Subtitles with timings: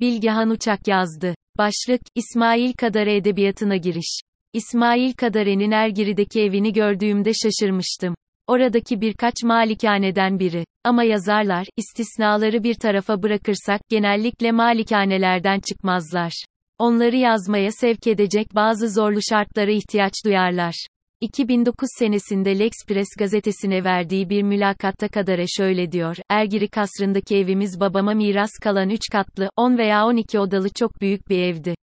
[0.00, 1.34] Bilgehan Uçak yazdı.
[1.58, 4.20] Başlık, İsmail Kadare Edebiyatı'na giriş.
[4.52, 8.14] İsmail Kadare'nin Ergiri'deki evini gördüğümde şaşırmıştım.
[8.46, 10.64] Oradaki birkaç malikaneden biri.
[10.84, 16.32] Ama yazarlar, istisnaları bir tarafa bırakırsak, genellikle malikanelerden çıkmazlar.
[16.78, 20.86] Onları yazmaya sevk edecek bazı zorlu şartlara ihtiyaç duyarlar.
[21.20, 28.50] 2009 senesinde L'Express gazetesine verdiği bir mülakatta Kadare şöyle diyor, Ergiri kasrındaki evimiz babama miras
[28.62, 31.74] kalan 3 katlı, 10 veya 12 odalı çok büyük bir evdi.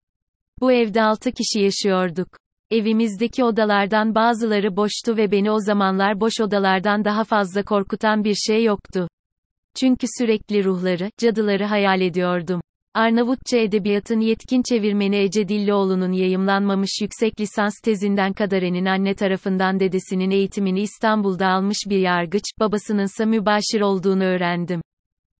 [0.61, 2.29] Bu evde 6 kişi yaşıyorduk.
[2.71, 8.65] Evimizdeki odalardan bazıları boştu ve beni o zamanlar boş odalardan daha fazla korkutan bir şey
[8.65, 9.09] yoktu.
[9.75, 12.61] Çünkü sürekli ruhları, cadıları hayal ediyordum.
[12.97, 20.81] Arnavutça edebiyatın yetkin çevirmeni Ece Dillioğlu'nun yayımlanmamış yüksek lisans tezinden Kadare'nin anne tarafından dedesinin eğitimini
[20.81, 24.81] İstanbul'da almış bir yargıç, babasınınsa mübaşir olduğunu öğrendim.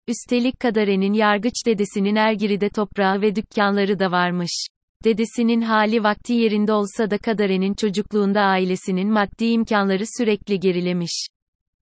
[0.09, 4.67] Üstelik Kadare'nin yargıç dedesinin Ergiri'de toprağı ve dükkanları da varmış.
[5.05, 11.27] Dedesinin hali vakti yerinde olsa da Kadare'nin çocukluğunda ailesinin maddi imkanları sürekli gerilemiş.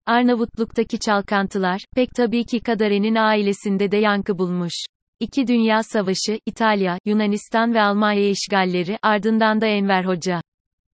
[0.06, 4.74] Arnavutluk'taki çalkantılar, pek tabii ki Kadare'nin ailesinde de yankı bulmuş.
[5.22, 10.42] İki Dünya Savaşı, İtalya, Yunanistan ve Almanya işgalleri, ardından da Enver Hoca.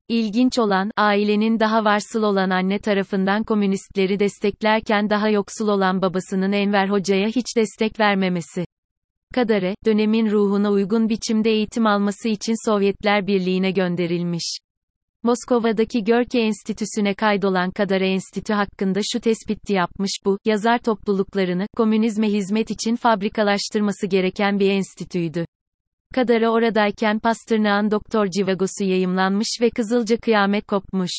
[0.08, 6.88] İlginç olan, ailenin daha varsıl olan anne tarafından komünistleri desteklerken daha yoksul olan babasının Enver
[6.88, 8.66] Hoca'ya hiç destek vermemesi.
[9.34, 14.58] Kadare, dönemin ruhuna uygun biçimde eğitim alması için Sovyetler Birliği'ne gönderilmiş.
[15.24, 22.72] Moskova'daki Görke Enstitüsü'ne kaydolan Kadare Enstitü hakkında şu tespiti yapmış bu, yazar topluluklarını, komünizme hizmet
[22.72, 25.46] için fabrikalaştırması gereken bir enstitüydü.
[26.14, 31.12] Kadare oradayken Pastırnak'ın Doktor Civagosu yayımlanmış ve Kızılca kıyamet kopmuş.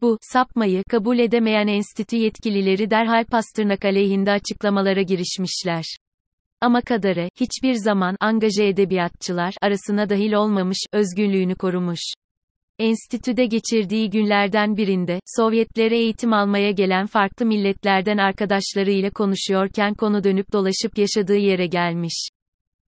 [0.00, 5.84] Bu, sapmayı kabul edemeyen enstitü yetkilileri derhal Pastırnak aleyhinde açıklamalara girişmişler.
[6.60, 12.00] Ama Kadare, hiçbir zaman angaje edebiyatçılar arasına dahil olmamış, özgünlüğünü korumuş.
[12.80, 20.98] Enstitüde geçirdiği günlerden birinde, Sovyetlere eğitim almaya gelen farklı milletlerden arkadaşlarıyla konuşuyorken konu dönüp dolaşıp
[20.98, 22.28] yaşadığı yere gelmiş.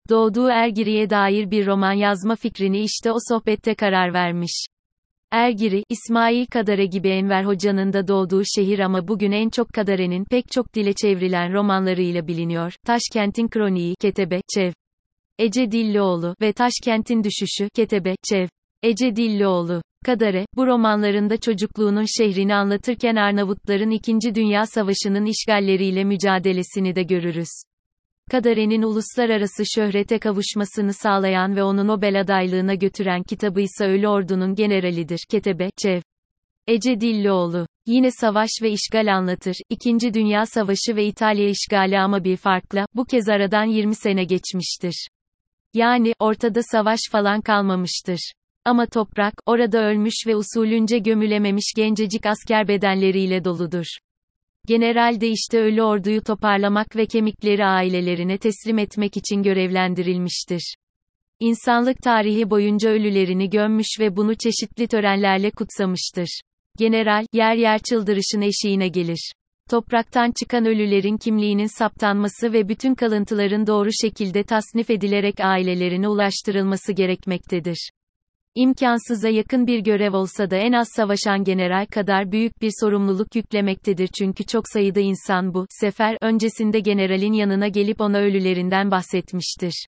[0.09, 4.66] Doğduğu Ergiri'ye dair bir roman yazma fikrini işte o sohbette karar vermiş.
[5.31, 10.51] Ergiri, İsmail Kadare gibi Enver Hoca'nın da doğduğu şehir ama bugün en çok Kadare'nin pek
[10.51, 12.74] çok dile çevrilen romanlarıyla biliniyor.
[12.85, 14.72] Taşkent'in Kroniği, Ketebe, Çev.
[15.40, 18.47] Ece Dillioğlu ve Taşkent'in Düşüşü, Ketebe, Çev.
[18.84, 19.81] Ece Dillioğlu.
[20.06, 24.36] Kadare, bu romanlarında çocukluğunun şehrini anlatırken Arnavutların 2.
[24.36, 27.50] Dünya Savaşı'nın işgalleriyle mücadelesini de görürüz.
[28.31, 35.19] Kadare'nin uluslararası şöhrete kavuşmasını sağlayan ve onu Nobel adaylığına götüren kitabı ise Ölü Ordu'nun generalidir.
[35.30, 36.02] Ketebe, Çev.
[36.68, 37.68] Ece Dillioğlu.
[37.86, 39.56] Yine savaş ve işgal anlatır.
[39.69, 45.08] İkinci Dünya Savaşı ve İtalya işgali ama bir farkla, bu kez aradan 20 sene geçmiştir.
[45.74, 48.31] Yani, ortada savaş falan kalmamıştır.
[48.66, 53.86] Ama toprak, orada ölmüş ve usulünce gömülememiş gencecik asker bedenleriyle doludur.
[54.68, 60.76] General de işte ölü orduyu toparlamak ve kemikleri ailelerine teslim etmek için görevlendirilmiştir.
[61.40, 66.42] İnsanlık tarihi boyunca ölülerini gömmüş ve bunu çeşitli törenlerle kutsamıştır.
[66.78, 69.32] General, yer yer çıldırışın eşiğine gelir.
[69.70, 77.90] Topraktan çıkan ölülerin kimliğinin saptanması ve bütün kalıntıların doğru şekilde tasnif edilerek ailelerine ulaştırılması gerekmektedir.
[78.56, 84.09] İmkansıza yakın bir görev olsa da en az savaşan general kadar büyük bir sorumluluk yüklemektedir
[84.19, 89.85] çünkü çok sayıda insan bu sefer öncesinde generalin yanına gelip ona ölülerinden bahsetmiştir.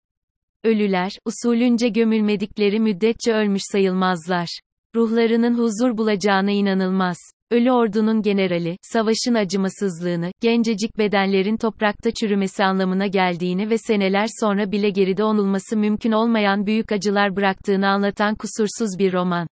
[0.63, 4.47] Ölüler, usulünce gömülmedikleri müddetçe ölmüş sayılmazlar.
[4.95, 7.17] Ruhlarının huzur bulacağına inanılmaz.
[7.53, 14.89] Ölü ordunun generali, savaşın acımasızlığını, gencecik bedenlerin toprakta çürümesi anlamına geldiğini ve seneler sonra bile
[14.89, 19.47] geride onulması mümkün olmayan büyük acılar bıraktığını anlatan kusursuz bir roman.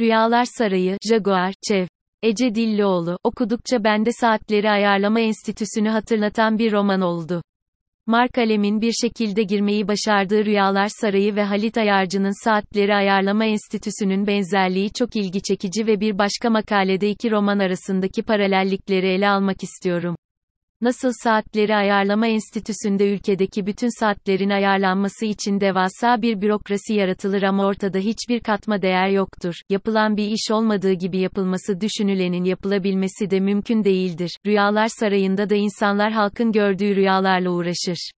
[0.00, 1.86] Rüyalar Sarayı, Jaguar, Çev.
[2.22, 7.42] Ece Dillioğlu, okudukça bende saatleri ayarlama enstitüsünü hatırlatan bir roman oldu.
[8.08, 14.92] Mark Alem'in bir şekilde girmeyi başardığı Rüyalar Sarayı ve Halit Ayarcı'nın Saatleri Ayarlama Enstitüsü'nün benzerliği
[14.92, 20.16] çok ilgi çekici ve bir başka makalede iki roman arasındaki paralellikleri ele almak istiyorum.
[20.80, 27.98] Nasıl Saatleri Ayarlama Enstitüsü'nde ülkedeki bütün saatlerin ayarlanması için devasa bir bürokrasi yaratılır ama ortada
[27.98, 29.54] hiçbir katma değer yoktur.
[29.70, 34.36] Yapılan bir iş olmadığı gibi yapılması düşünülenin yapılabilmesi de mümkün değildir.
[34.46, 38.10] Rüyalar Sarayı'nda da insanlar halkın gördüğü rüyalarla uğraşır.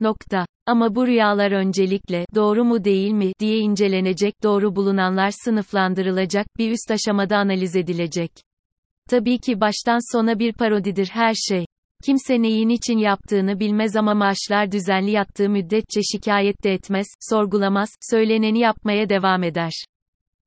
[0.00, 0.46] Nokta.
[0.66, 6.90] Ama bu rüyalar öncelikle, doğru mu değil mi, diye incelenecek, doğru bulunanlar sınıflandırılacak, bir üst
[6.90, 8.30] aşamada analiz edilecek.
[9.10, 11.64] Tabii ki baştan sona bir parodidir her şey.
[12.04, 18.58] Kimse neyin için yaptığını bilmez ama maaşlar düzenli yattığı müddetçe şikayet de etmez, sorgulamaz, söyleneni
[18.58, 19.72] yapmaya devam eder.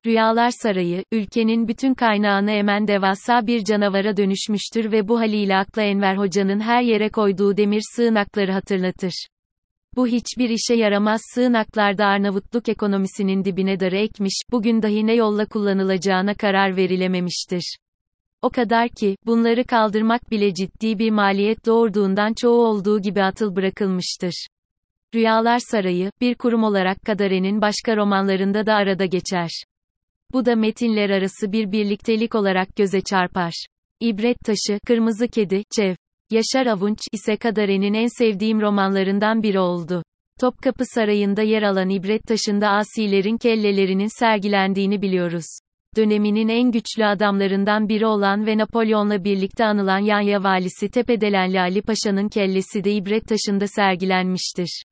[0.06, 6.16] Rüyalar Sarayı, ülkenin bütün kaynağını emen devasa bir canavara dönüşmüştür ve bu haliyle akla Enver
[6.18, 9.28] Hoca'nın her yere koyduğu demir sığınakları hatırlatır.
[9.96, 16.34] Bu hiçbir işe yaramaz sığınaklarda Arnavutluk ekonomisinin dibine darı ekmiş, bugün dahi ne yolla kullanılacağına
[16.34, 17.78] karar verilememiştir.
[18.42, 24.48] O kadar ki, bunları kaldırmak bile ciddi bir maliyet doğurduğundan çoğu olduğu gibi atıl bırakılmıştır.
[25.16, 29.50] Rüyalar Sarayı, bir kurum olarak Kadare'nin başka romanlarında da arada geçer.
[30.34, 33.66] Bu da metinler arası bir birliktelik olarak göze çarpar.
[34.00, 35.96] İbret Taşı, Kırmızı Kedi, Çev.
[36.32, 40.04] Yaşar Avunç ise Kadare'nin en sevdiğim romanlarından biri oldu.
[40.40, 45.46] Topkapı Sarayı'nda yer alan İbret Taşı'nda asilerin kellelerinin sergilendiğini biliyoruz.
[45.98, 52.30] Döneminin en güçlü adamlarından biri olan ve Napolyon'la birlikte anılan Yanya valisi Tepedelenli Ali Paşa'nın
[52.30, 54.84] kellesi de İbret Taşı'nda sergilenmiştir.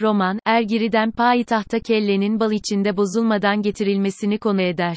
[0.00, 4.96] Roman, Ergiri'den payitahta kellenin bal içinde bozulmadan getirilmesini konu eder.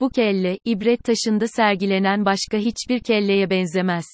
[0.00, 4.04] Bu kelle, İbret Taşı'nda sergilenen başka hiçbir kelleye benzemez.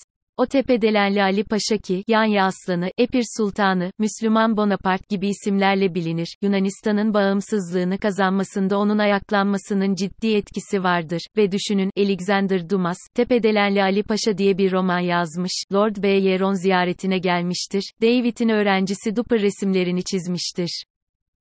[0.41, 7.15] O tepedelenli Ali Paşa ki, Yanya Aslanı, Epir Sultanı, Müslüman Bonaparte gibi isimlerle bilinir, Yunanistan'ın
[7.15, 14.59] bağımsızlığını kazanmasında onun ayaklanmasının ciddi etkisi vardır, ve düşünün, Alexander Dumas, Tepedelenli Ali Paşa diye
[14.59, 20.85] bir roman yazmış, Lord Byron ziyaretine gelmiştir, David'in öğrencisi Dupper resimlerini çizmiştir.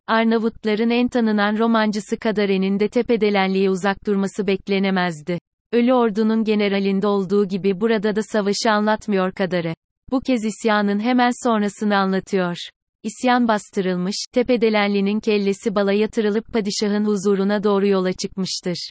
[0.08, 5.40] Arnavutların en tanınan romancısı Kadare'nin de tepedelenliğe uzak durması beklenemezdi.
[5.72, 9.74] Ölü ordunun generalinde olduğu gibi burada da savaşı anlatmıyor kadarı.
[10.12, 12.58] Bu kez isyanın hemen sonrasını anlatıyor.
[13.04, 18.90] İsyan bastırılmış, Tepedelenli'nin kellesi bala yatırılıp padişahın huzuruna doğru yola çıkmıştır.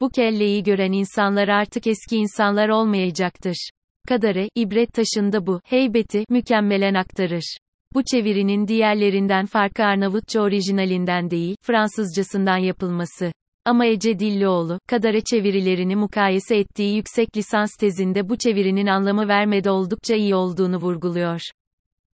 [0.00, 3.70] Bu kelleyi gören insanlar artık eski insanlar olmayacaktır.
[4.08, 7.56] Kadare, ibret taşında bu, heybeti, mükemmelen aktarır.
[7.94, 13.32] Bu çevirinin diğerlerinden farkı Arnavutça orijinalinden değil, Fransızcasından yapılması.
[13.64, 20.14] Ama Ece Dillioğlu, Kadare çevirilerini mukayese ettiği yüksek lisans tezinde bu çevirinin anlamı vermede oldukça
[20.14, 21.40] iyi olduğunu vurguluyor.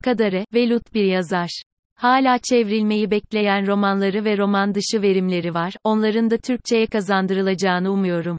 [0.04, 1.62] Kadare, velut bir yazar.
[1.95, 8.38] Hala çevrilmeyi bekleyen romanları ve roman dışı verimleri var, onların da Türkçe'ye kazandırılacağını umuyorum.